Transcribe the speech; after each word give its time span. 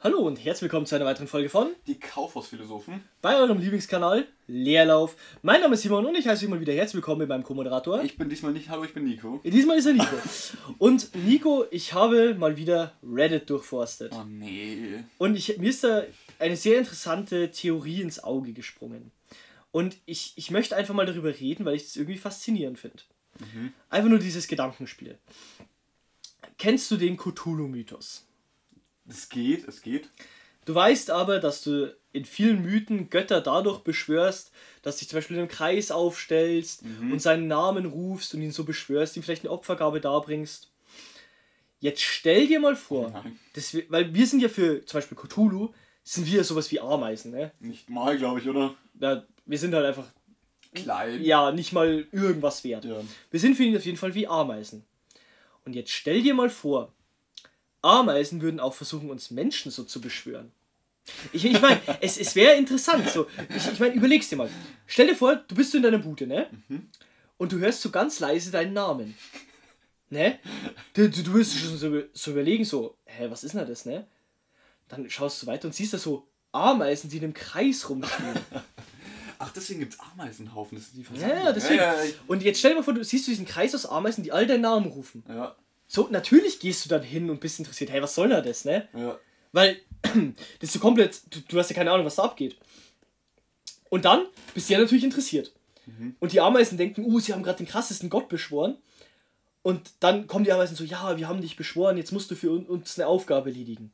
Hallo 0.00 0.20
und 0.20 0.36
herzlich 0.36 0.62
willkommen 0.62 0.86
zu 0.86 0.94
einer 0.94 1.06
weiteren 1.06 1.26
Folge 1.26 1.48
von 1.48 1.72
Die 1.88 1.98
Kaufhausphilosophen. 1.98 3.02
bei 3.20 3.36
eurem 3.36 3.58
Lieblingskanal 3.58 4.28
Leerlauf. 4.46 5.16
Mein 5.42 5.60
Name 5.60 5.74
ist 5.74 5.82
Simon 5.82 6.06
und 6.06 6.14
ich 6.16 6.28
heiße 6.28 6.44
euch 6.44 6.50
mal 6.50 6.60
wieder 6.60 6.72
herzlich 6.72 6.94
willkommen 6.94 7.18
mit 7.18 7.28
meinem 7.28 7.42
Co-Moderator. 7.42 8.04
Ich 8.04 8.16
bin 8.16 8.28
diesmal 8.28 8.52
nicht, 8.52 8.68
hallo, 8.68 8.84
ich 8.84 8.94
bin 8.94 9.04
Nico. 9.06 9.40
Diesmal 9.42 9.76
ist 9.78 9.86
er 9.86 9.94
Nico. 9.94 10.16
Und 10.78 11.12
Nico, 11.26 11.64
ich 11.72 11.94
habe 11.94 12.36
mal 12.36 12.56
wieder 12.56 12.92
Reddit 13.02 13.50
durchforstet. 13.50 14.12
Oh 14.14 14.22
nee. 14.24 15.02
Und 15.18 15.34
ich, 15.34 15.58
mir 15.58 15.70
ist 15.70 15.82
da 15.82 16.04
eine 16.38 16.56
sehr 16.56 16.78
interessante 16.78 17.50
Theorie 17.50 18.00
ins 18.02 18.22
Auge 18.22 18.52
gesprungen. 18.52 19.10
Und 19.72 19.96
ich, 20.06 20.32
ich 20.36 20.52
möchte 20.52 20.76
einfach 20.76 20.94
mal 20.94 21.06
darüber 21.06 21.30
reden, 21.40 21.64
weil 21.64 21.74
ich 21.74 21.82
das 21.82 21.96
irgendwie 21.96 22.18
faszinierend 22.18 22.78
finde. 22.78 23.02
Einfach 23.90 24.10
nur 24.10 24.20
dieses 24.20 24.46
Gedankenspiel. 24.46 25.18
Kennst 26.56 26.88
du 26.92 26.96
den 26.96 27.16
Cthulhu-Mythos? 27.16 28.27
Es 29.08 29.28
geht, 29.28 29.66
es 29.66 29.82
geht. 29.82 30.08
Du 30.64 30.74
weißt 30.74 31.10
aber, 31.10 31.38
dass 31.40 31.62
du 31.62 31.96
in 32.12 32.24
vielen 32.24 32.62
Mythen 32.62 33.08
Götter 33.10 33.40
dadurch 33.40 33.80
beschwörst, 33.80 34.52
dass 34.82 34.96
du 34.96 35.00
dich 35.00 35.08
zum 35.08 35.18
Beispiel 35.18 35.36
in 35.36 35.42
einem 35.42 35.50
Kreis 35.50 35.90
aufstellst 35.90 36.82
und 37.00 37.20
seinen 37.20 37.48
Namen 37.48 37.86
rufst 37.86 38.34
und 38.34 38.42
ihn 38.42 38.52
so 38.52 38.64
beschwörst, 38.64 39.16
ihm 39.16 39.22
vielleicht 39.22 39.44
eine 39.44 39.52
Opfergabe 39.52 40.00
darbringst. 40.00 40.70
Jetzt 41.80 42.02
stell 42.02 42.48
dir 42.48 42.60
mal 42.60 42.76
vor, 42.76 43.10
Nein. 43.10 43.38
dass 43.54 43.72
wir, 43.72 43.84
weil 43.88 44.12
wir 44.12 44.26
sind 44.26 44.40
ja 44.40 44.48
für 44.48 44.84
zum 44.84 44.98
Beispiel 44.98 45.16
Cthulhu, 45.16 45.72
sind 46.02 46.26
wir 46.26 46.42
sowas 46.42 46.70
wie 46.72 46.80
Ameisen, 46.80 47.30
ne? 47.30 47.52
Nicht 47.60 47.88
mal, 47.88 48.18
glaube 48.18 48.40
ich, 48.40 48.48
oder? 48.48 48.74
Ja, 48.98 49.24
wir 49.46 49.58
sind 49.58 49.74
halt 49.74 49.86
einfach, 49.86 50.06
Klein. 50.74 51.22
ja, 51.22 51.52
nicht 51.52 51.72
mal 51.72 52.06
irgendwas 52.10 52.64
wert. 52.64 52.84
Ja. 52.84 53.00
Wir 53.30 53.40
sind 53.40 53.56
für 53.56 53.62
ihn 53.62 53.76
auf 53.76 53.84
jeden 53.84 53.96
Fall 53.98 54.14
wie 54.14 54.26
Ameisen. 54.26 54.84
Und 55.64 55.74
jetzt 55.74 55.92
stell 55.92 56.22
dir 56.22 56.34
mal 56.34 56.50
vor, 56.50 56.92
Ameisen 57.82 58.40
würden 58.40 58.60
auch 58.60 58.74
versuchen, 58.74 59.10
uns 59.10 59.30
Menschen 59.30 59.70
so 59.70 59.84
zu 59.84 60.00
beschwören. 60.00 60.52
Ich, 61.32 61.44
ich 61.44 61.60
meine, 61.60 61.80
es, 62.00 62.18
es 62.18 62.34
wäre 62.34 62.56
interessant. 62.56 63.08
So. 63.08 63.26
Ich, 63.54 63.66
ich 63.72 63.80
meine, 63.80 63.94
überleg's 63.94 64.28
dir 64.28 64.36
mal. 64.36 64.50
Stell 64.86 65.06
dir 65.06 65.16
vor, 65.16 65.36
du 65.36 65.54
bist 65.54 65.74
in 65.74 65.82
deiner 65.82 65.98
Bude, 65.98 66.26
ne? 66.26 66.48
Und 67.36 67.52
du 67.52 67.58
hörst 67.58 67.80
so 67.80 67.90
ganz 67.90 68.20
leise 68.20 68.50
deinen 68.50 68.72
Namen. 68.72 69.16
Ne? 70.10 70.38
Du, 70.94 71.08
du, 71.08 71.22
du 71.22 71.34
wirst 71.34 71.56
schon 71.58 71.76
so, 71.76 72.02
so 72.12 72.30
überlegen, 72.30 72.64
so, 72.64 72.96
hä, 73.04 73.26
was 73.30 73.44
ist 73.44 73.54
denn 73.54 73.66
das, 73.66 73.84
ne? 73.84 74.06
Dann 74.88 75.08
schaust 75.10 75.42
du 75.42 75.46
weiter 75.46 75.68
und 75.68 75.74
siehst 75.74 75.92
da 75.92 75.98
so 75.98 76.26
Ameisen, 76.50 77.10
die 77.10 77.18
in 77.18 77.24
einem 77.24 77.34
Kreis 77.34 77.88
rumspielen. 77.88 78.38
Ach, 79.38 79.52
deswegen 79.52 79.80
gibt 79.80 79.94
es 79.94 80.00
Ameisenhaufen. 80.00 80.78
Das 80.78 80.88
ist 80.88 80.96
die 80.96 81.20
Ja, 81.20 81.28
ja, 81.44 81.52
deswegen. 81.52 81.76
Ja, 81.76 82.02
ja, 82.02 82.10
Und 82.26 82.42
jetzt 82.42 82.58
stell 82.58 82.72
dir 82.72 82.78
mal 82.78 82.82
vor, 82.82 82.94
du 82.94 83.04
siehst 83.04 83.26
du 83.26 83.30
diesen 83.30 83.46
Kreis 83.46 83.74
aus 83.74 83.86
Ameisen, 83.86 84.24
die 84.24 84.32
all 84.32 84.46
deinen 84.46 84.62
Namen 84.62 84.86
rufen. 84.86 85.22
ja, 85.28 85.54
So, 85.88 86.06
natürlich 86.10 86.60
gehst 86.60 86.84
du 86.84 86.88
dann 86.90 87.02
hin 87.02 87.30
und 87.30 87.40
bist 87.40 87.58
interessiert, 87.58 87.90
hey, 87.90 88.02
was 88.02 88.14
soll 88.14 88.28
denn 88.28 88.44
das, 88.44 88.64
ne? 88.64 88.88
ja. 88.94 89.18
Weil, 89.52 89.78
das 90.02 90.14
ist 90.60 90.72
so 90.74 90.78
komplett, 90.78 91.22
du, 91.30 91.40
du 91.40 91.58
hast 91.58 91.70
ja 91.70 91.74
keine 91.76 91.90
Ahnung, 91.90 92.04
was 92.04 92.16
da 92.16 92.24
abgeht. 92.24 92.56
Und 93.88 94.04
dann 94.04 94.26
bist 94.52 94.68
du 94.68 94.74
ja 94.74 94.78
natürlich 94.78 95.04
interessiert. 95.04 95.52
Und 96.20 96.32
die 96.32 96.40
Ameisen 96.42 96.76
denken, 96.76 97.06
uh, 97.06 97.18
sie 97.18 97.32
haben 97.32 97.42
gerade 97.42 97.56
den 97.58 97.66
krassesten 97.66 98.10
Gott 98.10 98.28
beschworen. 98.28 98.76
Und 99.62 99.90
dann 100.00 100.26
kommen 100.26 100.44
die 100.44 100.52
Ameisen 100.52 100.76
so, 100.76 100.84
ja, 100.84 101.16
wir 101.16 101.26
haben 101.28 101.40
dich 101.40 101.56
beschworen, 101.56 101.96
jetzt 101.96 102.12
musst 102.12 102.30
du 102.30 102.34
für 102.34 102.50
un- 102.50 102.66
uns 102.66 102.98
eine 102.98 103.08
Aufgabe 103.08 103.48
erledigen. 103.48 103.90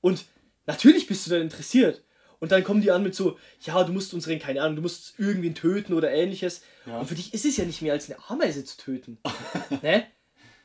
Und 0.00 0.24
natürlich 0.66 1.08
bist 1.08 1.26
du 1.26 1.30
dann 1.32 1.42
interessiert. 1.42 2.02
Und 2.38 2.52
dann 2.52 2.62
kommen 2.62 2.80
die 2.80 2.92
an 2.92 3.02
mit 3.02 3.16
so, 3.16 3.38
ja, 3.62 3.82
du 3.82 3.92
musst 3.92 4.14
unseren, 4.14 4.38
keine 4.38 4.62
Ahnung, 4.62 4.76
du 4.76 4.82
musst 4.82 5.18
irgendwen 5.18 5.56
töten 5.56 5.94
oder 5.94 6.12
ähnliches. 6.12 6.62
Ja. 6.86 7.00
Und 7.00 7.06
für 7.06 7.16
dich 7.16 7.34
ist 7.34 7.44
es 7.44 7.56
ja 7.56 7.64
nicht 7.64 7.82
mehr 7.82 7.92
als 7.94 8.08
eine 8.08 8.20
Ameise 8.28 8.64
zu 8.64 8.76
töten. 8.76 9.18
ne? 9.82 10.06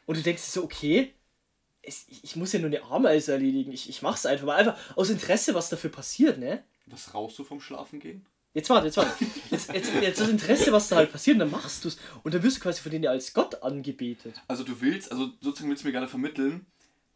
Und 0.05 0.17
du 0.17 0.21
denkst 0.21 0.44
so, 0.44 0.63
okay, 0.63 1.13
es, 1.81 2.05
ich, 2.07 2.23
ich 2.23 2.35
muss 2.35 2.53
ja 2.53 2.59
nur 2.59 2.67
eine 2.67 2.83
Ameise 2.83 3.33
erledigen. 3.33 3.71
Ich, 3.71 3.89
ich 3.89 4.02
mach's 4.02 4.25
einfach 4.25 4.45
mal. 4.45 4.55
Einfach 4.55 4.77
aus 4.95 5.09
Interesse, 5.09 5.53
was 5.53 5.69
dafür 5.69 5.89
passiert, 5.89 6.38
ne? 6.38 6.63
Was 6.85 7.13
rauchst 7.13 7.39
du 7.39 7.43
vom 7.43 7.61
Schlafen 7.61 7.99
gehen? 7.99 8.25
Jetzt 8.53 8.69
warte, 8.69 8.88
jetzt 8.88 8.97
warte. 8.97 9.11
Jetzt, 9.49 9.73
jetzt, 9.73 9.91
jetzt 10.02 10.19
das 10.19 10.30
Interesse, 10.30 10.71
was 10.73 10.89
da 10.89 10.97
halt 10.97 11.11
passiert, 11.11 11.35
und 11.35 11.39
dann 11.39 11.52
machst 11.52 11.85
du's. 11.85 11.97
Und 12.23 12.33
dann 12.33 12.43
wirst 12.43 12.58
du 12.58 12.61
quasi 12.61 12.81
von 12.81 12.92
denen 12.92 13.05
ja 13.05 13.11
als 13.11 13.33
Gott 13.33 13.64
angebetet. 13.64 14.42
Also 14.48 14.64
du 14.64 14.81
willst, 14.81 15.11
also 15.11 15.30
sozusagen 15.39 15.70
willst 15.70 15.83
du 15.83 15.87
mir 15.87 15.93
gerade 15.93 16.09
vermitteln, 16.09 16.65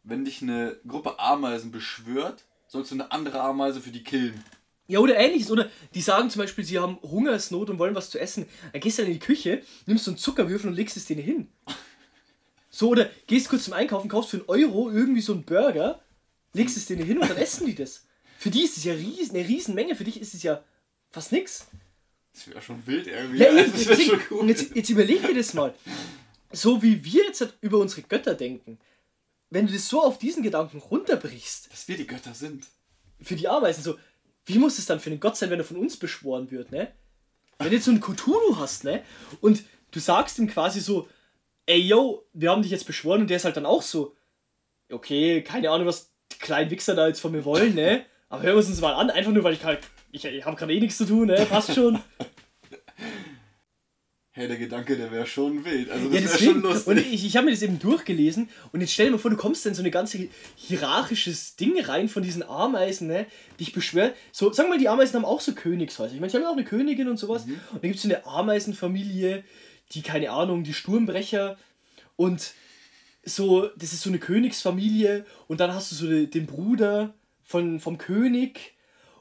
wenn 0.02 0.24
dich 0.24 0.40
eine 0.40 0.76
Gruppe 0.86 1.18
Ameisen 1.18 1.72
beschwört, 1.72 2.44
sollst 2.68 2.90
du 2.90 2.94
eine 2.94 3.12
andere 3.12 3.40
Ameise 3.40 3.80
für 3.80 3.90
die 3.90 4.02
killen. 4.02 4.42
Ja, 4.88 5.00
oder 5.00 5.16
ähnliches. 5.16 5.50
Oder 5.50 5.68
die 5.94 6.00
sagen 6.00 6.30
zum 6.30 6.40
Beispiel, 6.40 6.64
sie 6.64 6.78
haben 6.78 6.98
Hungersnot 7.02 7.68
und 7.68 7.78
wollen 7.78 7.94
was 7.94 8.10
zu 8.10 8.18
essen. 8.18 8.46
Dann 8.72 8.80
gehst 8.80 8.98
du 8.98 9.02
dann 9.02 9.10
in 9.10 9.18
die 9.18 9.24
Küche, 9.24 9.62
nimmst 9.84 10.04
so 10.04 10.12
einen 10.12 10.18
Zuckerwürfel 10.18 10.70
und 10.70 10.76
legst 10.76 10.96
es 10.96 11.04
denen 11.04 11.22
hin. 11.22 11.48
So, 12.76 12.90
oder 12.90 13.08
gehst 13.26 13.48
kurz 13.48 13.64
zum 13.64 13.72
Einkaufen, 13.72 14.06
kaufst 14.10 14.32
für 14.32 14.36
einen 14.36 14.48
Euro 14.48 14.90
irgendwie 14.90 15.22
so 15.22 15.32
einen 15.32 15.44
Burger, 15.44 15.98
legst 16.52 16.76
es 16.76 16.84
denen 16.84 17.06
hin 17.06 17.16
und 17.18 17.26
dann 17.30 17.38
essen 17.38 17.64
die 17.66 17.74
das. 17.74 18.04
Für 18.36 18.50
die 18.50 18.64
ist 18.64 18.76
es 18.76 18.84
ja 18.84 18.92
riesen, 18.92 19.34
eine 19.34 19.48
Riesenmenge, 19.48 19.96
für 19.96 20.04
dich 20.04 20.20
ist 20.20 20.34
es 20.34 20.42
ja 20.42 20.62
fast 21.08 21.32
nix. 21.32 21.68
Das 22.34 22.46
wäre 22.48 22.60
schon 22.60 22.86
wild 22.86 23.06
irgendwie. 23.06 23.38
Ja, 23.38 23.50
eben, 23.56 23.72
das 23.72 23.86
wäre 23.86 23.98
schon 24.02 24.18
Und 24.18 24.30
cool. 24.30 24.48
jetzt, 24.50 24.76
jetzt 24.76 24.90
überleg 24.90 25.26
dir 25.26 25.34
das 25.34 25.54
mal. 25.54 25.72
So 26.52 26.82
wie 26.82 27.02
wir 27.02 27.24
jetzt 27.24 27.40
halt 27.40 27.56
über 27.62 27.78
unsere 27.78 28.02
Götter 28.02 28.34
denken, 28.34 28.78
wenn 29.48 29.66
du 29.66 29.72
das 29.72 29.88
so 29.88 30.02
auf 30.02 30.18
diesen 30.18 30.42
Gedanken 30.42 30.76
runterbrichst, 30.76 31.72
Dass 31.72 31.88
wir 31.88 31.96
die 31.96 32.06
Götter 32.06 32.34
sind. 32.34 32.66
für 33.22 33.36
die 33.36 33.48
Ameisen, 33.48 33.82
so, 33.82 33.96
wie 34.44 34.58
muss 34.58 34.78
es 34.78 34.84
dann 34.84 35.00
für 35.00 35.08
einen 35.08 35.20
Gott 35.20 35.38
sein, 35.38 35.48
wenn 35.48 35.60
er 35.60 35.64
von 35.64 35.78
uns 35.78 35.96
beschworen 35.96 36.50
wird, 36.50 36.72
ne? 36.72 36.92
Wenn 37.56 37.70
du 37.70 37.74
jetzt 37.76 37.86
so 37.86 37.90
einen 37.90 38.02
Cthulhu 38.02 38.58
hast, 38.58 38.84
ne? 38.84 39.02
Und 39.40 39.64
du 39.92 39.98
sagst 39.98 40.38
ihm 40.38 40.46
quasi 40.46 40.80
so, 40.80 41.08
ey 41.66 41.80
yo, 41.80 42.26
wir 42.32 42.50
haben 42.50 42.62
dich 42.62 42.70
jetzt 42.70 42.86
beschworen 42.86 43.22
und 43.22 43.30
der 43.30 43.36
ist 43.36 43.44
halt 43.44 43.56
dann 43.56 43.66
auch 43.66 43.82
so, 43.82 44.14
okay, 44.90 45.42
keine 45.42 45.70
Ahnung, 45.70 45.86
was 45.86 46.12
die 46.32 46.38
kleinen 46.38 46.70
Wichser 46.70 46.94
da 46.94 47.08
jetzt 47.08 47.20
von 47.20 47.32
mir 47.32 47.44
wollen, 47.44 47.74
ne? 47.74 48.04
Aber 48.28 48.42
hören 48.42 48.56
wir 48.56 48.60
es 48.60 48.68
uns 48.68 48.80
mal 48.80 48.94
an, 48.94 49.10
einfach 49.10 49.32
nur, 49.32 49.44
weil 49.44 49.54
ich 49.54 49.64
halt, 49.64 49.80
ich, 50.12 50.24
ich 50.24 50.44
habe 50.44 50.56
gerade 50.56 50.72
eh 50.72 50.80
nichts 50.80 50.98
zu 50.98 51.04
tun, 51.06 51.26
ne? 51.26 51.46
Passt 51.48 51.74
schon. 51.74 52.00
Hey, 54.38 54.48
der 54.48 54.58
Gedanke, 54.58 54.98
der 54.98 55.10
wäre 55.10 55.26
schon 55.26 55.64
wild. 55.64 55.88
Also 55.88 56.10
Ja, 56.10 56.20
das 56.20 56.38
wäre 56.38 56.52
schon 56.52 56.60
lustig. 56.60 56.86
Und 56.88 56.98
ich, 56.98 57.24
ich 57.24 57.36
habe 57.38 57.46
mir 57.46 57.52
das 57.52 57.62
eben 57.62 57.78
durchgelesen 57.78 58.50
und 58.70 58.82
jetzt 58.82 58.92
stell 58.92 59.06
dir 59.06 59.12
mal 59.12 59.18
vor, 59.18 59.30
du 59.30 59.38
kommst 59.38 59.64
da 59.64 59.70
in 59.70 59.74
so 59.74 59.80
eine 59.80 59.90
ganze 59.90 60.28
hierarchisches 60.56 61.56
Ding 61.56 61.80
rein 61.80 62.10
von 62.10 62.22
diesen 62.22 62.42
Ameisen, 62.42 63.08
ne? 63.08 63.24
Die 63.58 63.62
ich 63.62 63.72
beschwöre. 63.72 64.12
So, 64.32 64.52
sagen 64.52 64.68
wir 64.68 64.74
mal, 64.74 64.78
die 64.78 64.90
Ameisen 64.90 65.14
haben 65.14 65.24
auch 65.24 65.40
so 65.40 65.54
Königshäuser. 65.54 66.12
Ich 66.12 66.20
meine, 66.20 66.30
sie 66.30 66.36
haben 66.36 66.42
ja 66.42 66.50
auch 66.50 66.56
eine 66.56 66.64
Königin 66.64 67.08
und 67.08 67.16
sowas. 67.16 67.44
Und 67.44 67.56
dann 67.72 67.80
gibt 67.80 67.96
es 67.96 68.02
so 68.02 68.08
eine 68.10 68.26
Ameisenfamilie, 68.26 69.42
die, 69.92 70.02
keine 70.02 70.30
Ahnung, 70.30 70.64
die 70.64 70.74
Sturmbrecher 70.74 71.56
und 72.16 72.52
so, 73.24 73.68
das 73.76 73.92
ist 73.92 74.02
so 74.02 74.10
eine 74.10 74.18
Königsfamilie 74.18 75.26
und 75.48 75.60
dann 75.60 75.74
hast 75.74 75.90
du 75.90 75.96
so 75.96 76.26
den, 76.26 76.46
Bruder 76.46 77.14
von, 77.42 77.80
vom 77.80 77.98
König 77.98 78.74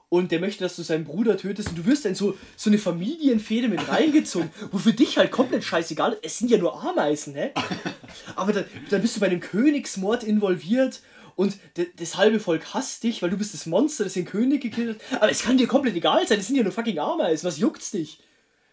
und 0.09 0.31
der 0.31 0.39
möchte, 0.39 0.63
dass 0.63 0.75
du 0.75 0.83
seinen 0.83 1.05
Bruder 1.05 1.37
tötest 1.37 1.69
und 1.69 1.79
du 1.79 1.85
wirst 1.85 2.05
dann 2.05 2.13
so, 2.13 2.37
so 2.55 2.69
eine 2.69 2.77
Familienfehde 2.77 3.67
mit 3.67 3.87
reingezogen, 3.89 4.51
wo 4.71 4.77
für 4.77 4.93
dich 4.93 5.17
halt 5.17 5.31
komplett 5.31 5.63
scheißegal 5.63 6.13
ist. 6.13 6.19
Es 6.23 6.37
sind 6.37 6.51
ja 6.51 6.57
nur 6.57 6.81
Ameisen, 6.83 7.33
ne? 7.33 7.51
Aber 8.35 8.53
dann, 8.53 8.65
dann 8.91 9.01
bist 9.01 9.15
du 9.15 9.19
bei 9.19 9.25
einem 9.25 9.39
Königsmord 9.39 10.23
involviert 10.23 11.01
und 11.35 11.57
das 11.97 12.15
halbe 12.15 12.39
Volk 12.39 12.73
hasst 12.73 13.03
dich, 13.03 13.21
weil 13.21 13.31
du 13.31 13.37
bist 13.37 13.53
das 13.53 13.65
Monster, 13.65 14.03
das 14.03 14.13
den 14.13 14.25
König 14.25 14.61
gekillt 14.61 15.01
hat. 15.11 15.21
Aber 15.21 15.31
es 15.31 15.41
kann 15.41 15.57
dir 15.57 15.67
komplett 15.67 15.95
egal 15.95 16.27
sein, 16.27 16.37
das 16.37 16.47
sind 16.47 16.55
ja 16.55 16.63
nur 16.63 16.71
fucking 16.71 16.99
Ameisen, 16.99 17.47
was 17.47 17.57
juckt's 17.57 17.91
dich? 17.91 18.19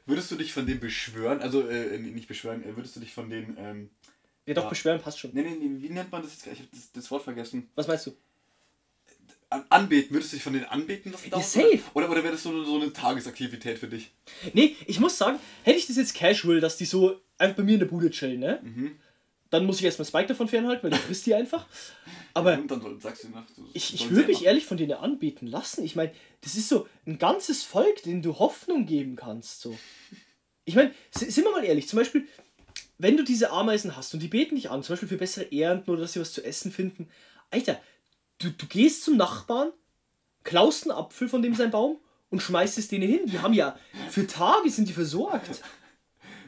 Würdest 0.06 0.30
du 0.30 0.36
dich 0.36 0.52
von 0.52 0.66
denen 0.66 0.80
beschwören? 0.80 1.40
Also, 1.40 1.66
äh, 1.68 1.98
nicht 1.98 2.28
beschwören, 2.28 2.62
äh, 2.64 2.76
würdest 2.76 2.96
du 2.96 3.00
dich 3.00 3.12
von 3.12 3.30
denen, 3.30 3.56
ähm, 3.58 3.90
Ja 4.46 4.54
doch, 4.54 4.64
Ja. 4.64 4.68
beschweren 4.70 5.00
passt 5.00 5.20
schon. 5.20 5.30
nee, 5.34 5.42
nee, 5.42 5.50
nee, 5.60 5.82
wie 5.82 5.88
nennt 5.90 6.10
man 6.10 6.22
das 6.22 6.32
jetzt? 6.32 6.46
Ich 6.48 6.58
hab 6.60 6.70
das, 6.72 6.90
das 6.92 7.10
Wort 7.12 7.22
vergessen. 7.22 7.68
Was 7.76 7.86
meinst 7.86 8.06
du? 8.06 8.16
An, 9.50 9.64
anbeten, 9.68 10.14
würdest 10.14 10.32
du 10.32 10.36
dich 10.36 10.42
von 10.44 10.54
denen 10.54 10.64
anbeten 10.64 11.12
lassen? 11.12 11.28
Ja, 11.30 11.40
safe. 11.40 11.78
Oder, 11.94 12.10
oder 12.10 12.22
wäre 12.24 12.32
das 12.32 12.42
so, 12.42 12.64
so 12.64 12.76
eine 12.80 12.92
Tagesaktivität 12.92 13.78
für 13.78 13.86
dich? 13.86 14.10
Nee, 14.54 14.74
ich 14.86 14.98
muss 14.98 15.16
sagen, 15.18 15.38
hätte 15.62 15.78
ich 15.78 15.86
das 15.86 15.96
jetzt 15.96 16.14
casual, 16.14 16.58
dass 16.60 16.78
die 16.78 16.86
so 16.86 17.20
einfach 17.38 17.56
bei 17.58 17.62
mir 17.62 17.74
in 17.74 17.80
der 17.80 17.86
Bude 17.86 18.10
chillen, 18.10 18.40
ne? 18.40 18.60
Mhm. 18.62 18.96
Dann 19.52 19.66
muss 19.66 19.78
ich 19.78 19.84
erstmal 19.84 20.06
Spike 20.06 20.28
davon 20.28 20.48
fernhalten, 20.48 20.82
weil 20.82 20.90
der 20.90 20.98
frisst 20.98 21.26
die 21.26 21.34
einfach. 21.34 21.66
Aber 22.34 22.56
du 23.24 23.28
nach. 23.28 23.44
ich, 23.74 23.92
ich 23.94 24.08
würde 24.10 24.26
mich 24.28 24.38
machen. 24.38 24.46
ehrlich 24.46 24.64
von 24.64 24.78
denen 24.78 24.94
anbeten 24.94 25.46
lassen. 25.46 25.84
Ich 25.84 25.94
meine, 25.94 26.10
das 26.40 26.54
ist 26.56 26.68
so 26.70 26.88
ein 27.06 27.18
ganzes 27.18 27.62
Volk, 27.62 28.02
dem 28.04 28.22
du 28.22 28.38
Hoffnung 28.38 28.86
geben 28.86 29.14
kannst. 29.14 29.60
So. 29.60 29.78
Ich 30.64 30.74
meine, 30.74 30.92
si- 31.14 31.30
sind 31.30 31.44
wir 31.44 31.50
mal 31.52 31.64
ehrlich, 31.64 31.86
zum 31.86 31.98
Beispiel, 31.98 32.26
wenn 32.96 33.18
du 33.18 33.24
diese 33.24 33.50
Ameisen 33.50 33.94
hast 33.94 34.14
und 34.14 34.20
die 34.20 34.28
beten 34.28 34.54
dich 34.54 34.70
an, 34.70 34.82
zum 34.82 34.94
Beispiel 34.94 35.08
für 35.10 35.18
bessere 35.18 35.52
Ernten 35.52 35.90
oder 35.90 36.00
dass 36.00 36.14
sie 36.14 36.20
was 36.20 36.32
zu 36.32 36.42
essen 36.42 36.72
finden, 36.72 37.10
Alter, 37.50 37.78
du, 38.38 38.48
du 38.50 38.66
gehst 38.66 39.04
zum 39.04 39.18
Nachbarn, 39.18 39.70
klaust 40.44 40.84
einen 40.84 40.96
Apfel 40.98 41.28
von 41.28 41.42
dem 41.42 41.54
sein 41.54 41.70
Baum 41.70 41.98
und 42.30 42.40
schmeißt 42.40 42.78
es 42.78 42.88
denen 42.88 43.06
hin. 43.06 43.26
Die 43.26 43.38
haben 43.40 43.52
ja, 43.52 43.78
für 44.08 44.26
Tage 44.26 44.70
sind 44.70 44.88
die 44.88 44.94
versorgt. 44.94 45.60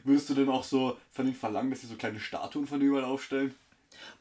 Würdest 0.05 0.29
du 0.29 0.33
denn 0.35 0.47
auch 0.49 0.63
so 0.63 0.97
von 1.11 1.25
denen 1.25 1.35
verlangen, 1.35 1.71
dass 1.71 1.81
sie 1.81 1.87
so 1.87 1.95
kleine 1.95 2.19
Statuen 2.19 2.67
von 2.67 2.79
dir 2.79 2.85
überall 2.87 3.03
aufstellen? 3.05 3.53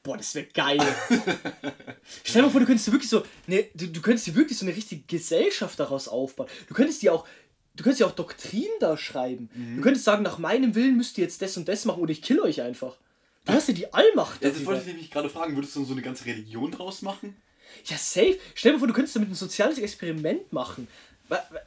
Boah, 0.03 0.17
das 0.17 0.35
wäre 0.35 0.47
geil. 0.47 0.79
Stell 2.25 2.41
dir 2.41 2.47
mal 2.47 2.51
vor, 2.51 2.61
du 2.61 2.67
könntest 2.67 2.89
dir 2.89 2.93
wirklich 2.93 3.11
so, 3.11 3.23
ne, 3.47 3.67
du, 3.75 3.89
du 3.89 4.01
könntest 4.01 4.27
dir 4.27 4.35
wirklich 4.35 4.59
so 4.59 4.65
eine 4.67 4.75
richtige 4.75 5.03
Gesellschaft 5.07 5.79
daraus 5.79 6.09
aufbauen. 6.09 6.49
Du 6.69 6.75
könntest 6.75 7.03
dir 7.03 7.13
auch, 7.13 7.27
du 7.75 7.83
könntest 7.85 8.01
dir 8.01 8.07
auch 8.07 8.13
Doktrinen 8.15 8.73
da 8.81 8.97
schreiben. 8.97 9.51
Du 9.77 9.83
könntest 9.83 10.05
sagen, 10.05 10.23
nach 10.23 10.39
meinem 10.39 10.75
Willen 10.75 10.97
müsst 10.97 11.19
ihr 11.19 11.25
jetzt 11.25 11.43
das 11.43 11.57
und 11.57 11.69
das 11.69 11.85
machen 11.85 12.01
oder 12.03 12.13
ich 12.13 12.23
kill 12.23 12.41
euch 12.41 12.63
einfach. 12.63 12.97
Du 13.45 13.53
hast 13.53 13.69
ja 13.69 13.75
die 13.75 13.93
Allmacht 13.93 14.43
Ja, 14.43 14.49
das 14.49 14.55
darüber. 14.59 14.73
wollte 14.73 14.81
ich 14.83 14.87
nämlich 14.89 15.11
gerade 15.11 15.29
fragen. 15.29 15.55
Würdest 15.55 15.77
du 15.77 15.85
so 15.85 15.93
eine 15.93 16.01
ganze 16.03 16.25
Religion 16.25 16.71
draus 16.71 17.03
machen? 17.03 17.37
Ja, 17.85 17.99
safe. 17.99 18.39
Stell 18.55 18.71
dir 18.73 18.77
mal 18.77 18.79
vor, 18.79 18.89
du 18.89 18.95
könntest 18.95 19.17
damit 19.17 19.29
ein 19.31 19.35
soziales 19.35 19.79
Experiment 19.79 20.51
machen. 20.53 20.89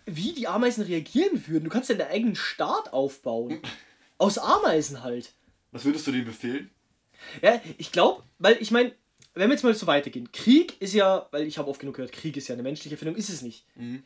Wie 0.05 0.31
die 0.33 0.47
Ameisen 0.47 0.83
reagieren 0.83 1.43
würden. 1.47 1.65
Du 1.65 1.69
kannst 1.69 1.89
ja 1.89 1.95
deinen 1.95 2.11
eigenen 2.11 2.35
Staat 2.35 2.93
aufbauen. 2.93 3.59
Aus 4.17 4.37
Ameisen 4.37 5.03
halt. 5.03 5.33
Was 5.71 5.85
würdest 5.85 6.07
du 6.07 6.11
denen 6.11 6.25
befehlen? 6.25 6.69
Ja, 7.41 7.61
ich 7.77 7.91
glaube, 7.91 8.23
weil 8.39 8.57
ich 8.61 8.71
meine, 8.71 8.93
wenn 9.33 9.49
wir 9.49 9.53
jetzt 9.55 9.63
mal 9.63 9.73
so 9.73 9.87
weitergehen, 9.87 10.31
Krieg 10.31 10.79
ist 10.81 10.93
ja, 10.93 11.27
weil 11.31 11.45
ich 11.45 11.57
habe 11.57 11.69
oft 11.69 11.79
genug 11.79 11.95
gehört, 11.95 12.11
Krieg 12.11 12.37
ist 12.37 12.47
ja 12.47 12.53
eine 12.53 12.63
menschliche 12.63 12.95
Erfindung, 12.95 13.15
ist 13.15 13.29
es 13.29 13.41
nicht. 13.41 13.65
Mhm. 13.75 14.03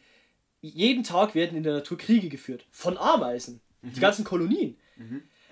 Jeden 0.61 1.03
Tag 1.03 1.33
werden 1.35 1.55
in 1.57 1.63
der 1.63 1.73
Natur 1.73 1.97
Kriege 1.97 2.29
geführt. 2.29 2.65
Von 2.71 2.97
Ameisen. 2.97 3.61
Die 3.81 3.97
Mhm. 3.97 4.01
ganzen 4.01 4.25
Kolonien. 4.25 4.77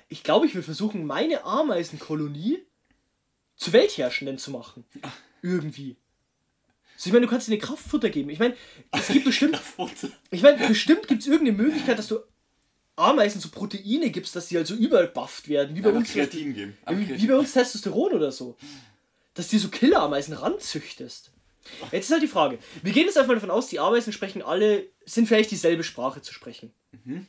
Ich 0.07 0.23
glaube, 0.23 0.45
ich 0.45 0.53
würde 0.53 0.65
versuchen, 0.65 1.05
meine 1.05 1.43
Ameisenkolonie 1.43 2.59
zu 3.55 3.73
Weltherrschenden 3.73 4.37
zu 4.37 4.51
machen. 4.51 4.83
Irgendwie. 5.41 5.95
So, 6.97 7.07
ich 7.09 7.13
meine, 7.13 7.25
du 7.25 7.31
kannst 7.31 7.47
ihnen 7.47 7.59
Kraftfutter 7.59 8.09
geben. 8.09 8.29
Ich 8.29 8.39
meine, 8.39 8.55
es 8.91 9.07
gibt 9.07 9.25
bestimmt, 9.25 9.59
ich 10.31 10.41
meine, 10.43 10.67
bestimmt 10.67 11.07
gibt 11.07 11.21
es 11.21 11.27
irgendeine 11.27 11.57
Möglichkeit, 11.57 11.97
dass 11.97 12.07
du 12.07 12.19
Ameisen 12.99 13.41
so 13.41 13.49
Proteine 13.49 14.09
gibst, 14.11 14.35
dass 14.35 14.47
die 14.47 14.57
halt 14.57 14.67
so 14.67 14.75
überbufft 14.75 15.47
werden. 15.47 15.75
Wie 15.75 15.81
bei 15.81 15.91
uns. 15.91 16.11
Kreatin 16.11 16.53
geben. 16.53 16.77
wie, 16.87 17.21
wie 17.21 17.27
bei 17.27 17.37
uns 17.37 17.53
Testosteron 17.53 18.13
oder 18.13 18.31
so. 18.31 18.57
Dass 19.33 19.47
dir 19.47 19.59
so 19.59 19.69
Killerameisen 19.69 20.33
ranzüchtest. 20.33 21.31
Jetzt 21.91 22.05
ist 22.05 22.11
halt 22.11 22.23
die 22.23 22.27
Frage. 22.27 22.59
Wir 22.81 22.93
gehen 22.93 23.05
jetzt 23.05 23.17
einfach 23.17 23.33
davon 23.33 23.51
aus, 23.51 23.67
die 23.67 23.79
Ameisen 23.79 24.13
sprechen 24.13 24.41
alle, 24.41 24.87
sind 25.05 25.27
vielleicht 25.27 25.51
dieselbe 25.51 25.83
Sprache 25.83 26.21
zu 26.21 26.33
sprechen. 26.33 26.73
Mhm. 26.91 27.27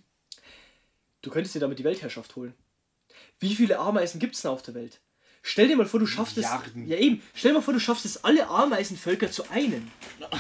Du 1.23 1.31
könntest 1.31 1.55
dir 1.55 1.61
damit 1.61 1.79
die 1.79 1.85
Weltherrschaft 1.85 2.37
holen. 2.37 2.55
Wie 3.39 3.55
viele 3.55 3.79
Ameisen 3.79 4.19
gibt 4.21 4.35
es 4.35 4.43
denn 4.43 4.51
auf 4.51 4.63
der 4.63 4.75
Welt? 4.75 5.01
Stell 5.43 5.69
dir 5.69 5.77
mal 5.77 5.87
vor, 5.87 6.01
du 6.01 6.07
schaffst 6.07 6.37
Milliarden. 6.37 6.85
es. 6.85 6.91
Ja, 6.91 6.97
eben. 6.97 7.23
Stell 7.35 7.53
dir 7.53 7.59
mal 7.59 7.63
vor, 7.65 7.75
du 7.75 7.81
schaffst 7.81 8.05
es, 8.05 8.25
alle 8.25 8.49
Ameisenvölker 8.49 9.31
zu 9.31 9.49
einen. 9.51 9.91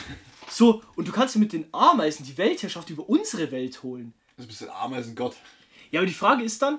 So, 0.52 0.82
und 0.96 1.06
du 1.06 1.12
kannst 1.12 1.36
dir 1.36 1.38
mit 1.38 1.52
den 1.52 1.72
Ameisen 1.72 2.26
die 2.26 2.36
Weltherrschaft 2.36 2.90
über 2.90 3.08
unsere 3.08 3.52
Welt 3.52 3.84
holen. 3.84 4.14
Das 4.46 4.60
ist 4.60 4.68
ein 4.68 4.70
Ameisengott. 4.70 5.36
Ja, 5.90 6.00
aber 6.00 6.06
die 6.06 6.14
Frage 6.14 6.42
ist 6.44 6.62
dann, 6.62 6.78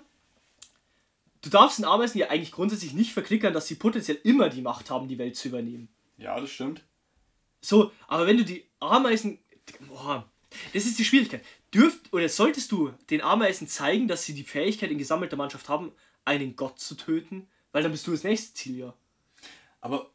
du 1.41 1.49
darfst 1.49 1.79
den 1.79 1.85
Ameisen 1.85 2.19
ja 2.19 2.29
eigentlich 2.29 2.51
grundsätzlich 2.51 2.93
nicht 2.93 3.13
verklickern, 3.13 3.53
dass 3.53 3.67
sie 3.67 3.75
potenziell 3.75 4.19
immer 4.23 4.49
die 4.49 4.61
Macht 4.61 4.89
haben, 4.89 5.07
die 5.07 5.17
Welt 5.17 5.35
zu 5.35 5.49
übernehmen. 5.49 5.89
Ja, 6.17 6.39
das 6.39 6.51
stimmt. 6.51 6.83
So, 7.61 7.91
aber 8.07 8.27
wenn 8.27 8.37
du 8.37 8.45
die 8.45 8.65
Ameisen. 8.79 9.39
Boah, 9.87 10.29
das 10.73 10.85
ist 10.85 10.99
die 10.99 11.05
Schwierigkeit. 11.05 11.43
Dürft 11.73 12.11
oder 12.11 12.27
solltest 12.27 12.71
du 12.71 12.91
den 13.09 13.21
Ameisen 13.21 13.67
zeigen, 13.67 14.07
dass 14.07 14.25
sie 14.25 14.33
die 14.33 14.43
Fähigkeit 14.43 14.91
in 14.91 14.97
gesammelter 14.97 15.37
Mannschaft 15.37 15.69
haben, 15.69 15.91
einen 16.25 16.55
Gott 16.55 16.79
zu 16.79 16.95
töten? 16.95 17.47
Weil 17.71 17.83
dann 17.83 17.91
bist 17.91 18.05
du 18.07 18.11
das 18.11 18.23
nächste 18.23 18.53
Ziel, 18.53 18.77
ja. 18.79 18.93
Aber 19.79 20.09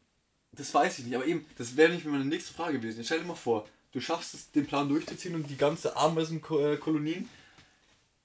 das 0.51 0.73
weiß 0.73 0.99
ich 0.99 1.05
nicht. 1.05 1.15
Aber 1.15 1.25
eben, 1.25 1.45
das 1.57 1.75
wäre 1.75 1.91
nicht 1.91 2.05
meine 2.05 2.25
nächste 2.25 2.53
Frage 2.53 2.79
gewesen. 2.79 3.03
Stell 3.03 3.19
dir 3.19 3.25
mal 3.25 3.35
vor, 3.35 3.67
du 3.97 4.01
schaffst 4.01 4.35
es, 4.35 4.51
den 4.51 4.67
Plan 4.67 4.87
durchzuziehen 4.87 5.33
und 5.33 5.49
die 5.49 5.57
ganze 5.57 5.97
Ameisenkolonien 5.97 7.27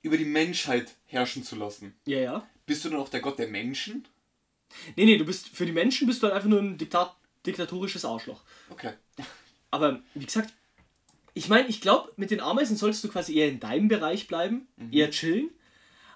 über 0.02 0.18
die 0.18 0.26
Menschheit 0.26 0.92
herrschen 1.06 1.44
zu 1.44 1.56
lassen. 1.56 1.94
Ja, 2.04 2.18
ja. 2.18 2.46
Bist 2.66 2.84
du 2.84 2.90
dann 2.90 2.98
auch 2.98 3.08
der 3.08 3.22
Gott 3.22 3.38
der 3.38 3.48
Menschen? 3.48 4.06
Nee, 4.96 5.06
nee, 5.06 5.16
du 5.16 5.24
bist 5.24 5.48
für 5.48 5.64
die 5.64 5.72
Menschen 5.72 6.06
bist 6.06 6.22
du 6.22 6.26
halt 6.26 6.36
einfach 6.36 6.50
nur 6.50 6.60
ein 6.60 6.76
Diktat, 6.76 7.16
diktatorisches 7.46 8.04
Arschloch. 8.04 8.42
Okay. 8.68 8.92
Aber 9.70 10.02
wie 10.12 10.26
gesagt, 10.26 10.52
ich 11.32 11.48
meine, 11.48 11.68
ich 11.68 11.80
glaube, 11.80 12.12
mit 12.16 12.30
den 12.30 12.40
Ameisen 12.40 12.76
solltest 12.76 13.04
du 13.04 13.08
quasi 13.08 13.34
eher 13.34 13.48
in 13.48 13.58
deinem 13.58 13.88
Bereich 13.88 14.28
bleiben, 14.28 14.68
eher 14.90 15.10
chillen. 15.10 15.48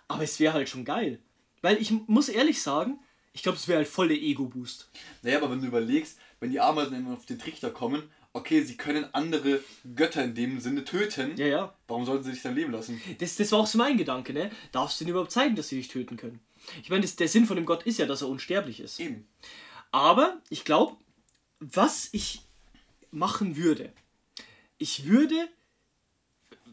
Aber 0.07 0.23
es 0.23 0.39
wäre 0.39 0.53
halt 0.53 0.69
schon 0.69 0.85
geil. 0.85 1.19
Weil 1.63 1.81
ich 1.81 1.91
muss 2.07 2.29
ehrlich 2.29 2.61
sagen, 2.61 2.99
ich 3.33 3.43
glaube, 3.43 3.57
es 3.57 3.69
wäre 3.69 3.79
halt 3.79 3.89
voll 3.89 4.09
der 4.09 4.21
Ego-Boost. 4.21 4.91
Naja, 5.23 5.39
aber 5.39 5.51
wenn 5.51 5.63
du 5.63 5.67
überlegst, 5.67 6.19
wenn 6.41 6.51
die 6.51 6.61
Ameisen 6.61 6.95
immer 6.95 7.15
auf 7.15 7.25
den 7.25 7.39
Trichter 7.39 7.71
kommen, 7.71 8.11
okay, 8.37 8.63
sie 8.63 8.77
können 8.77 9.07
andere 9.13 9.61
Götter 9.95 10.23
in 10.25 10.35
dem 10.35 10.61
Sinne 10.61 10.85
töten, 10.85 11.37
Ja, 11.37 11.47
ja. 11.47 11.75
warum 11.89 12.05
sollten 12.05 12.25
sie 12.25 12.33
sich 12.33 12.43
dann 12.43 12.55
leben 12.55 12.73
lassen? 12.73 13.01
Das, 13.19 13.37
das 13.37 13.51
war 13.53 13.61
auch 13.61 13.67
so 13.67 13.79
mein 13.79 13.97
Gedanke, 13.97 14.33
ne? 14.33 14.51
Darfst 14.73 15.01
du 15.01 15.05
denen 15.05 15.13
überhaupt 15.13 15.33
zeigen, 15.33 15.57
dass 15.57 15.69
sie 15.69 15.77
dich 15.77 15.89
töten 15.89 16.17
können? 16.17 16.41
Ich 16.83 16.91
meine, 16.91 17.03
das- 17.03 17.17
der 17.17 17.29
Sinn 17.29 17.47
von 17.47 17.57
dem 17.57 17.67
Gott 17.67 17.85
ist 17.85 17.99
ja, 17.99 18.07
dass 18.07 18.23
er 18.23 18.29
unsterblich 18.29 18.81
ist. 18.81 18.99
Eben. 19.01 19.27
Aber 19.93 20.41
ich 20.51 20.65
glaube, 20.65 20.97
was 21.61 22.09
ich 22.13 22.43
machen 23.11 23.57
würde, 23.57 23.93
ich 24.79 25.07
würde, 25.07 25.49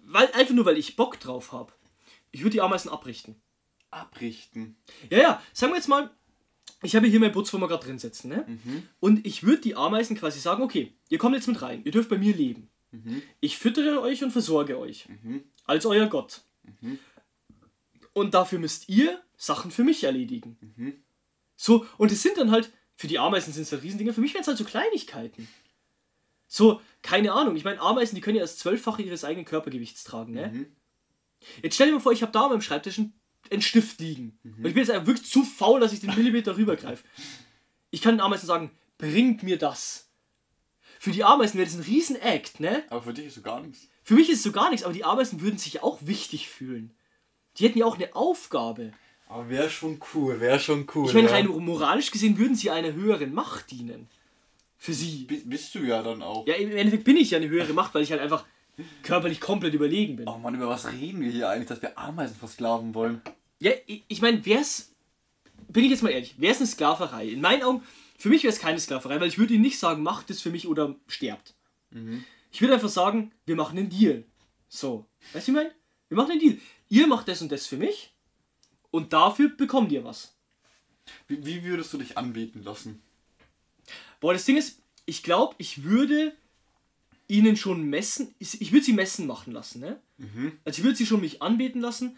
weil 0.06 0.32
einfach 0.34 0.54
nur 0.54 0.66
weil 0.66 0.78
ich 0.78 0.96
Bock 0.96 1.20
drauf 1.20 1.52
habe, 1.52 1.72
ich 2.32 2.42
würde 2.42 2.52
die 2.52 2.62
Ameisen 2.62 2.90
abrichten. 2.90 3.36
Abrichten. 3.92 4.76
Ja, 5.10 5.18
ja, 5.20 5.44
sagen 5.54 5.72
wir 5.74 5.78
jetzt 5.78 5.88
mal, 5.88 6.10
ich 6.84 6.96
habe 6.96 7.08
hier 7.08 7.20
wo 7.22 7.58
wir 7.58 7.68
gerade 7.68 7.86
drin 7.86 8.00
sitzen, 8.00 8.30
ne? 8.30 8.46
Und 9.00 9.26
ich 9.26 9.44
würde 9.44 9.62
die 9.62 9.76
Ameisen 9.76 10.18
quasi 10.18 10.40
sagen, 10.40 10.64
okay, 10.64 10.94
ihr 11.10 11.18
kommt 11.18 11.36
jetzt 11.36 11.48
mit 11.48 11.62
rein, 11.62 11.82
ihr 11.84 11.92
dürft 11.92 12.10
bei 12.10 12.18
mir 12.18 12.36
leben. 12.36 12.70
Ich 13.40 13.58
füttere 13.58 14.02
euch 14.02 14.24
und 14.24 14.32
versorge 14.32 14.78
euch. 14.78 15.08
Als 15.66 15.86
euer 15.86 16.08
Gott. 16.08 16.42
Und 18.14 18.34
dafür 18.34 18.60
müsst 18.60 18.90
ihr 18.90 19.22
Sachen 19.36 19.72
für 19.72 19.84
mich 19.84 20.04
erledigen. 20.04 20.58
So, 21.56 21.86
und 21.98 22.12
es 22.12 22.22
sind 22.22 22.38
dann 22.38 22.52
halt, 22.52 22.72
für 22.96 23.08
die 23.08 23.20
Ameisen 23.20 23.54
sind 23.54 23.64
es 23.64 23.72
halt 23.72 23.84
Riesendinger, 23.84 24.14
für 24.14 24.22
mich 24.22 24.34
wären 24.34 24.42
es 24.42 24.48
halt 24.48 24.58
so 24.58 24.64
Kleinigkeiten. 24.64 25.48
So, 26.48 26.82
keine 27.02 27.34
Ahnung, 27.34 27.56
ich 27.56 27.64
meine, 27.64 27.82
Ameisen, 27.82 28.16
die 28.16 28.22
können 28.22 28.38
ja 28.38 28.44
das 28.44 28.58
Zwölffache 28.58 29.02
ihres 29.02 29.24
eigenen 29.24 29.46
Körpergewichts 29.46 30.04
tragen, 30.04 30.34
ne? 30.34 30.68
Jetzt 31.62 31.76
stell 31.76 31.88
dir 31.88 31.94
mal 31.94 32.00
vor, 32.00 32.12
ich 32.12 32.22
habe 32.22 32.32
da 32.32 32.44
an 32.44 32.52
meinem 32.52 32.62
Schreibtisch 32.62 33.00
einen, 33.00 33.14
einen 33.52 33.62
Stift 33.62 34.00
liegen. 34.00 34.38
Und 34.44 34.66
ich 34.66 34.74
bin 34.74 34.78
jetzt 34.84 34.92
einfach 34.92 35.08
wirklich 35.08 35.30
zu 35.30 35.44
faul, 35.44 35.80
dass 35.80 35.94
ich 35.94 36.00
den 36.00 36.14
Millimeter 36.16 36.58
rübergreife. 36.58 37.04
Ich 37.92 38.02
kann 38.02 38.16
den 38.16 38.22
Ameisen 38.22 38.48
sagen, 38.48 38.72
bringt 38.98 39.44
mir 39.44 39.58
das. 39.58 40.10
Für 41.00 41.12
die 41.12 41.24
Ameisen 41.24 41.58
wäre 41.58 41.66
das 41.70 41.76
ein 41.76 41.84
riesen 41.84 42.16
Act, 42.16 42.60
ne? 42.60 42.84
Aber 42.90 43.02
für 43.02 43.14
dich 43.14 43.26
ist 43.26 43.36
so 43.36 43.42
gar 43.42 43.60
nichts. 43.62 43.88
Für 44.04 44.16
mich 44.16 44.30
ist 44.30 44.38
es 44.38 44.44
so 44.44 44.52
gar 44.52 44.70
nichts, 44.70 44.84
aber 44.86 44.94
die 44.94 45.04
Ameisen 45.06 45.42
würden 45.42 45.58
sich 45.58 45.84
auch 45.84 46.00
wichtig 46.02 46.48
fühlen. 46.50 46.92
Die 47.58 47.66
hätten 47.66 47.78
ja 47.80 47.86
auch 47.86 47.96
eine 47.96 48.16
Aufgabe. 48.16 48.94
Aber 49.28 49.50
wäre 49.50 49.70
schon 49.70 50.00
cool, 50.14 50.40
wäre 50.40 50.60
schon 50.60 50.88
cool. 50.96 51.08
Ich 51.08 51.14
meine, 51.14 51.28
ja. 51.28 51.34
rein 51.34 51.48
moralisch 51.48 52.12
gesehen 52.12 52.38
würden 52.38 52.56
sie 52.56 52.70
einer 52.70 52.94
höheren 52.94 53.34
Macht 53.34 53.72
dienen. 53.72 54.08
Für 54.78 54.94
sie. 54.94 55.26
Bi- 55.26 55.44
Bist 55.46 55.74
du 55.76 55.80
ja 55.80 56.02
dann 56.02 56.22
auch. 56.22 56.46
Ja, 56.48 56.56
im 56.56 56.72
Endeffekt 56.72 57.04
bin 57.04 57.18
ich 57.18 57.32
ja 57.32 57.38
eine 57.38 57.48
höhere 57.50 57.74
Macht, 57.74 57.94
weil 57.96 58.04
ich 58.04 58.12
halt 58.12 58.22
einfach 58.22 58.46
körperlich 59.02 59.40
komplett 59.40 59.74
überlegen 59.74 60.16
bin. 60.18 60.28
Oh 60.28 60.38
Mann, 60.38 60.56
über 60.56 60.68
was 60.68 60.92
reden 60.92 61.22
wir 61.22 61.32
hier 61.32 61.50
eigentlich, 61.50 61.68
dass 61.70 61.82
wir 61.82 61.98
Ameisen 61.98 62.36
versklaven 62.36 62.94
wollen? 62.94 63.22
Ja, 63.64 63.72
ich, 63.86 64.22
meine, 64.22 64.46
wär's. 64.46 64.94
Bin 65.70 65.86
ich 65.86 65.92
jetzt 65.92 66.04
mal 66.04 66.10
ehrlich, 66.10 66.36
wär's 66.38 66.58
eine 66.58 66.68
Sklaverei? 66.68 67.30
In 67.30 67.40
meinen 67.40 67.64
Augen, 67.64 67.82
für 68.18 68.28
mich 68.28 68.44
wäre 68.44 68.54
es 68.54 68.60
keine 68.60 68.78
Sklaverei, 68.78 69.22
weil 69.22 69.30
ich 69.30 69.38
würde 69.38 69.54
ihnen 69.54 69.64
nicht 69.64 69.80
sagen, 69.80 70.04
macht 70.04 70.30
es 70.30 70.42
für 70.42 70.50
mich 70.50 70.68
oder 70.68 70.98
sterbt. 71.08 71.56
Ich 72.52 72.60
würde 72.60 72.74
einfach 72.74 72.90
sagen, 72.90 73.32
wir 73.46 73.56
machen 73.56 73.78
einen 73.78 73.90
Deal. 73.90 74.26
So. 74.68 75.08
Weißt 75.32 75.48
du, 75.48 75.52
ich 75.52 75.56
meine? 75.56 75.72
Wir 76.10 76.18
machen 76.18 76.32
einen 76.32 76.42
Deal. 76.42 76.58
Ihr 76.90 77.08
macht 77.08 77.30
das 77.30 77.42
und 77.42 77.54
das 77.54 77.66
für 77.66 77.78
mich 77.78 78.14
und 78.92 79.14
dafür 79.14 79.48
bekommt 79.48 79.94
ihr 79.94 80.04
was. 80.04 80.36
Wie, 81.30 81.46
wie 81.46 81.64
würdest 81.64 81.94
du 81.94 81.98
dich 81.98 82.18
anbeten 82.18 82.64
lassen? 82.64 83.02
Boah, 84.20 84.34
das 84.34 84.44
Ding 84.44 84.58
ist, 84.58 84.82
ich 85.06 85.24
glaube, 85.24 85.56
ich 85.58 85.84
würde 85.84 86.36
ihnen 87.30 87.56
schon 87.56 87.90
messen, 87.90 88.36
ich 88.40 88.62
ich 88.62 88.74
würde 88.74 88.86
sie 88.86 88.94
messen 88.94 89.26
machen 89.26 89.54
lassen, 89.54 89.80
ne? 89.80 90.02
Also 90.66 90.80
ich 90.80 90.84
würde 90.84 90.98
sie 90.98 91.06
schon 91.06 91.22
mich 91.22 91.42
anbeten 91.42 91.80
lassen, 91.80 92.18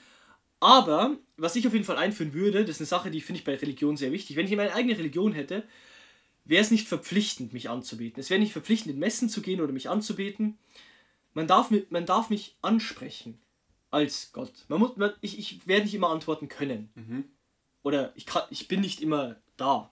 aber 0.65 1.15
was 1.37 1.55
ich 1.55 1.67
auf 1.67 1.73
jeden 1.73 1.85
Fall 1.85 1.97
einführen 1.97 2.33
würde, 2.33 2.65
das 2.65 2.77
ist 2.77 2.81
eine 2.81 2.87
Sache, 2.87 3.11
die 3.11 3.21
finde 3.21 3.37
ich 3.37 3.45
bei 3.45 3.53
Religion 3.53 3.97
sehr 3.97 4.11
wichtig. 4.11 4.35
Wenn 4.35 4.47
ich 4.47 4.55
meine 4.55 4.73
eigene 4.73 4.97
Religion 4.97 5.31
hätte, 5.31 5.63
wäre 6.43 6.63
es 6.63 6.71
nicht 6.71 6.87
verpflichtend, 6.87 7.53
mich 7.53 7.69
anzubeten. 7.69 8.19
Es 8.19 8.31
wäre 8.31 8.39
nicht 8.39 8.51
verpflichtend, 8.51 8.95
in 8.95 8.99
Messen 8.99 9.29
zu 9.29 9.43
gehen 9.43 9.61
oder 9.61 9.71
mich 9.71 9.89
anzubeten. 9.89 10.57
Man 11.35 11.45
darf, 11.45 11.71
man 11.91 12.07
darf 12.07 12.31
mich 12.31 12.55
ansprechen 12.63 13.37
als 13.91 14.31
Gott. 14.33 14.65
Man 14.67 14.79
muss, 14.79 14.97
man, 14.97 15.13
ich, 15.21 15.37
ich 15.37 15.67
werde 15.67 15.83
nicht 15.83 15.93
immer 15.93 16.09
antworten 16.09 16.47
können. 16.47 16.89
Oder 17.83 18.11
ich, 18.15 18.25
kann, 18.25 18.43
ich 18.49 18.67
bin 18.67 18.81
nicht 18.81 19.03
immer 19.03 19.35
da. 19.57 19.91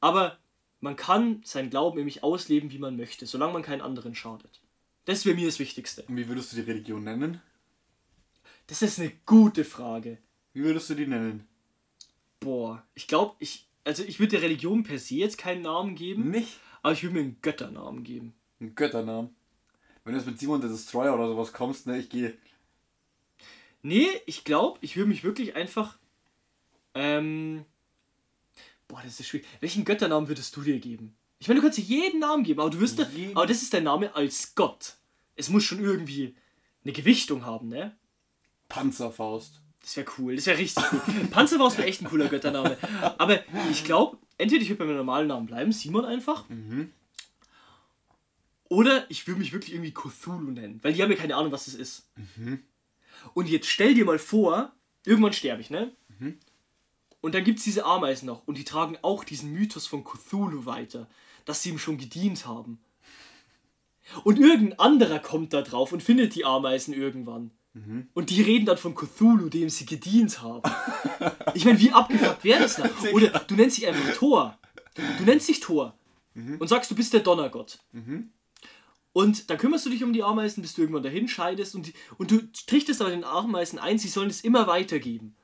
Aber 0.00 0.36
man 0.80 0.96
kann 0.96 1.42
seinen 1.44 1.70
Glauben 1.70 1.96
in 1.96 2.04
mich 2.04 2.24
ausleben, 2.24 2.72
wie 2.72 2.78
man 2.78 2.96
möchte, 2.96 3.24
solange 3.24 3.52
man 3.52 3.62
keinen 3.62 3.82
anderen 3.82 4.16
schadet. 4.16 4.62
Das 5.04 5.24
wäre 5.24 5.36
mir 5.36 5.46
das 5.46 5.60
Wichtigste. 5.60 6.02
Und 6.08 6.16
wie 6.16 6.26
würdest 6.26 6.50
du 6.50 6.56
die 6.56 6.62
Religion 6.62 7.04
nennen? 7.04 7.40
Das 8.68 8.82
ist 8.82 9.00
eine 9.00 9.10
gute 9.26 9.64
Frage. 9.64 10.18
Wie 10.52 10.62
würdest 10.62 10.88
du 10.90 10.94
die 10.94 11.06
nennen? 11.06 11.48
Boah, 12.38 12.86
ich 12.94 13.08
glaube, 13.08 13.34
ich, 13.40 13.66
also 13.84 14.04
ich 14.04 14.20
würde 14.20 14.32
der 14.32 14.42
Religion 14.42 14.82
per 14.84 14.98
se 14.98 15.16
jetzt 15.16 15.38
keinen 15.38 15.62
Namen 15.62 15.96
geben, 15.96 16.30
Nicht? 16.30 16.60
aber 16.82 16.92
ich 16.92 17.02
würde 17.02 17.14
mir 17.14 17.20
einen 17.22 17.40
Götternamen 17.42 18.04
geben. 18.04 18.34
Ein 18.60 18.74
Götternamen. 18.74 19.34
Wenn 20.04 20.12
du 20.12 20.18
jetzt 20.20 20.26
mit 20.28 20.38
Simon 20.38 20.60
der 20.60 20.70
Destroyer 20.70 21.14
oder 21.14 21.28
sowas 21.28 21.52
kommst, 21.52 21.86
ne, 21.86 21.98
ich 21.98 22.08
gehe. 22.10 22.36
Nee, 23.82 24.06
ich 24.26 24.44
glaube, 24.44 24.78
ich 24.82 24.96
würde 24.96 25.08
mich 25.08 25.24
wirklich 25.24 25.56
einfach. 25.56 25.98
Ähm. 26.94 27.64
Boah, 28.86 29.00
das 29.02 29.18
ist 29.20 29.28
schwierig. 29.28 29.46
Welchen 29.60 29.84
Götternamen 29.84 30.28
würdest 30.28 30.54
du 30.56 30.62
dir 30.62 30.78
geben? 30.78 31.14
Ich 31.38 31.48
meine, 31.48 31.60
du 31.60 31.64
kannst 31.66 31.78
dir 31.78 31.82
jeden 31.82 32.20
Namen 32.20 32.42
geben, 32.44 32.60
aber 32.60 32.70
du 32.70 32.80
wirst. 32.80 32.98
da-? 32.98 33.08
Aber 33.34 33.46
das 33.46 33.62
ist 33.62 33.72
dein 33.72 33.84
Name 33.84 34.14
als 34.14 34.54
Gott. 34.54 34.96
Es 35.36 35.48
muss 35.48 35.64
schon 35.64 35.80
irgendwie 35.80 36.34
eine 36.84 36.92
Gewichtung 36.92 37.44
haben, 37.44 37.68
ne? 37.68 37.96
Panzerfaust. 38.68 39.60
Das 39.80 39.96
wäre 39.96 40.06
cool, 40.18 40.36
das 40.36 40.46
wäre 40.46 40.58
richtig 40.58 40.84
cool. 40.92 41.00
Panzerfaust 41.30 41.78
wäre 41.78 41.88
echt 41.88 42.02
ein 42.02 42.08
cooler 42.08 42.28
Göttername. 42.28 42.76
Aber 43.16 43.40
ich 43.70 43.84
glaube, 43.84 44.18
entweder 44.36 44.62
ich 44.62 44.68
würde 44.68 44.80
bei 44.80 44.84
meinem 44.84 44.98
normalen 44.98 45.28
Namen 45.28 45.46
bleiben, 45.46 45.72
Simon 45.72 46.04
einfach. 46.04 46.44
Oder 48.68 49.06
ich 49.10 49.26
würde 49.26 49.40
mich 49.40 49.52
wirklich 49.52 49.72
irgendwie 49.72 49.94
Cthulhu 49.94 50.50
nennen, 50.50 50.78
weil 50.82 50.92
die 50.92 51.02
haben 51.02 51.10
ja 51.10 51.16
keine 51.16 51.36
Ahnung, 51.36 51.52
was 51.52 51.64
das 51.64 51.74
ist. 51.74 52.10
Und 53.34 53.48
jetzt 53.48 53.66
stell 53.68 53.94
dir 53.94 54.04
mal 54.04 54.18
vor, 54.18 54.72
irgendwann 55.06 55.32
sterbe 55.32 55.62
ich, 55.62 55.70
ne? 55.70 55.92
Und 57.20 57.34
dann 57.34 57.44
gibt 57.44 57.58
es 57.58 57.64
diese 57.64 57.84
Ameisen 57.84 58.26
noch 58.26 58.46
und 58.46 58.58
die 58.58 58.64
tragen 58.64 58.96
auch 59.02 59.24
diesen 59.24 59.52
Mythos 59.52 59.86
von 59.86 60.04
Cthulhu 60.04 60.66
weiter, 60.66 61.08
dass 61.46 61.62
sie 61.62 61.70
ihm 61.70 61.78
schon 61.78 61.96
gedient 61.98 62.46
haben. 62.46 62.78
Und 64.24 64.38
irgendein 64.38 64.78
anderer 64.78 65.18
kommt 65.18 65.52
da 65.52 65.62
drauf 65.62 65.92
und 65.92 66.02
findet 66.02 66.34
die 66.34 66.44
Ameisen 66.44 66.94
irgendwann. 66.94 67.50
Und 68.14 68.30
die 68.30 68.42
reden 68.42 68.66
dann 68.66 68.76
von 68.76 68.94
Cthulhu, 68.94 69.48
dem 69.48 69.68
sie 69.68 69.86
gedient 69.86 70.42
haben. 70.42 70.62
Ich 71.54 71.64
meine, 71.64 71.80
wie 71.80 71.90
abgefuckt 71.90 72.44
wäre 72.44 72.60
das 72.60 72.78
noch? 72.78 73.12
Oder 73.12 73.30
du 73.40 73.54
nennst 73.56 73.78
dich 73.78 73.86
einfach 73.88 74.14
Thor. 74.14 74.58
Du, 74.94 75.02
du 75.18 75.24
nennst 75.24 75.48
dich 75.48 75.60
Thor 75.60 75.98
und 76.34 76.68
sagst, 76.68 76.90
du 76.90 76.94
bist 76.94 77.12
der 77.12 77.20
Donnergott. 77.20 77.78
Und 79.12 79.50
dann 79.50 79.58
kümmerst 79.58 79.86
du 79.86 79.90
dich 79.90 80.04
um 80.04 80.12
die 80.12 80.22
Ameisen, 80.22 80.62
bis 80.62 80.74
du 80.74 80.82
irgendwann 80.82 81.02
dahin 81.02 81.26
scheidest 81.26 81.74
und, 81.74 81.86
die, 81.86 81.94
und 82.18 82.30
du 82.30 82.40
trichtest 82.66 83.00
aber 83.00 83.10
den 83.10 83.24
Ameisen 83.24 83.78
ein, 83.80 83.98
sie 83.98 84.08
sollen 84.08 84.30
es 84.30 84.42
immer 84.42 84.66
weitergeben. 84.68 85.34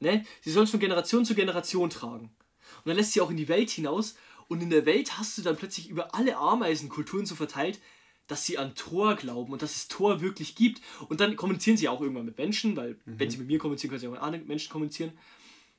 Ne? 0.00 0.24
Sie 0.40 0.50
sollen 0.50 0.64
es 0.64 0.70
von 0.70 0.80
Generation 0.80 1.24
zu 1.24 1.34
Generation 1.34 1.90
tragen. 1.90 2.30
Und 2.78 2.86
dann 2.86 2.96
lässt 2.96 3.12
sie 3.12 3.20
auch 3.20 3.30
in 3.30 3.36
die 3.36 3.48
Welt 3.48 3.70
hinaus 3.70 4.16
und 4.48 4.62
in 4.62 4.70
der 4.70 4.86
Welt 4.86 5.18
hast 5.18 5.38
du 5.38 5.42
dann 5.42 5.56
plötzlich 5.56 5.88
über 5.88 6.14
alle 6.14 6.36
Ameisenkulturen 6.36 7.26
so 7.26 7.34
verteilt, 7.34 7.78
dass 8.26 8.44
sie 8.44 8.58
an 8.58 8.74
Thor 8.74 9.14
glauben 9.14 9.52
und 9.52 9.62
dass 9.62 9.76
es 9.76 9.88
Thor 9.88 10.20
wirklich 10.20 10.54
gibt. 10.54 10.80
Und 11.08 11.20
dann 11.20 11.36
kommunizieren 11.36 11.76
sie 11.76 11.88
auch 11.88 12.00
irgendwann 12.00 12.26
mit 12.26 12.38
Menschen, 12.38 12.76
weil 12.76 12.98
wenn 13.04 13.30
sie 13.30 13.38
mit 13.38 13.46
mir 13.46 13.58
kommunizieren, 13.58 13.90
können 13.90 14.00
sie 14.00 14.08
auch 14.08 14.12
mit 14.12 14.20
anderen 14.20 14.46
Menschen 14.46 14.70
kommunizieren. 14.70 15.12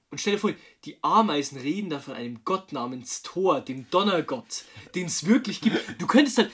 Und 0.09 0.21
stell 0.21 0.33
dir 0.33 0.39
vor, 0.39 0.53
die 0.85 0.97
Ameisen 1.03 1.57
reden 1.57 1.89
da 1.89 1.99
von 1.99 2.13
einem 2.13 2.39
Gott 2.45 2.71
namens 2.71 3.23
Thor, 3.23 3.59
dem 3.59 3.89
Donnergott, 3.89 4.63
den 4.95 5.07
es 5.07 5.25
wirklich 5.25 5.59
gibt. 5.59 5.77
Du 5.99 6.07
könntest 6.07 6.37
dann 6.37 6.49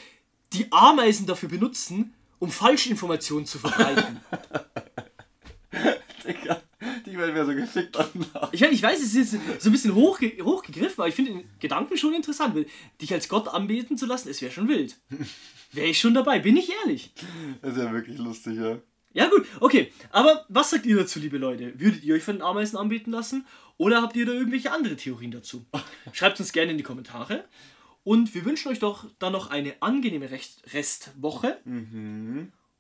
die 0.53 0.71
Ameisen 0.71 1.27
dafür 1.27 1.49
benutzen, 1.49 2.13
um 2.39 2.49
Falschinformationen 2.49 3.45
zu 3.45 3.59
verbreiten. 3.59 4.21
Digga, 6.27 6.61
die 7.13 7.19
Welt 7.19 7.35
wäre 7.35 7.45
so 7.45 7.53
gefickt 7.53 7.95
danach. 7.95 8.51
Ich, 8.51 8.61
meine, 8.61 8.73
ich 8.73 8.81
weiß, 8.81 8.99
es 8.99 9.13
ist 9.13 9.31
so 9.59 9.69
ein 9.69 9.71
bisschen 9.71 9.93
hochge 9.93 10.43
hochgegriffen, 10.43 10.95
aber 10.97 11.07
ich 11.07 11.15
finde 11.15 11.31
den 11.31 11.49
Gedanken 11.59 11.95
schon 11.95 12.13
interessant. 12.13 12.55
weil 12.55 12.65
Dich 12.99 13.13
als 13.13 13.29
Gott 13.29 13.47
anbeten 13.47 13.97
zu 13.97 14.05
lassen, 14.05 14.29
es 14.29 14.41
wäre 14.41 14.51
schon 14.51 14.67
wild. 14.67 14.97
Wäre 15.71 15.87
ich 15.87 15.99
schon 15.99 16.13
dabei, 16.13 16.37
bin 16.37 16.55
ich 16.55 16.71
ehrlich. 16.83 17.11
Das 17.63 17.75
ist 17.75 17.81
ja 17.81 17.91
wirklich 17.91 18.19
lustig, 18.19 18.59
ja. 18.59 18.77
Ja 19.13 19.27
gut, 19.27 19.47
okay. 19.59 19.91
Aber 20.11 20.45
was 20.47 20.69
sagt 20.69 20.85
ihr 20.85 20.95
dazu, 20.95 21.19
liebe 21.19 21.39
Leute? 21.39 21.79
Würdet 21.79 22.03
ihr 22.03 22.13
euch 22.13 22.21
von 22.21 22.35
den 22.35 22.43
Ameisen 22.43 22.77
anbeten 22.77 23.11
lassen? 23.11 23.47
Oder 23.77 24.03
habt 24.03 24.15
ihr 24.15 24.27
da 24.27 24.33
irgendwelche 24.33 24.71
andere 24.71 24.95
Theorien 24.95 25.31
dazu? 25.31 25.65
Schreibt 26.13 26.39
uns 26.39 26.53
gerne 26.53 26.71
in 26.71 26.77
die 26.77 26.83
Kommentare. 26.83 27.45
Und 28.03 28.35
wir 28.35 28.45
wünschen 28.45 28.71
euch 28.71 28.79
doch 28.79 29.05
dann 29.17 29.33
noch 29.33 29.49
eine 29.49 29.73
angenehme 29.81 30.29
Rest 30.29 30.61
Restwoche. 30.73 31.57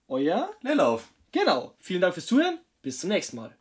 Euer. 0.07 0.51
Leerlauf. 0.61 1.11
Genau. 1.31 1.75
Vielen 1.79 2.01
Dank 2.01 2.13
fürs 2.13 2.27
Zuhören. 2.27 2.59
Bis 2.83 2.99
zum 2.99 3.09
nächsten 3.09 3.37
Mal. 3.37 3.57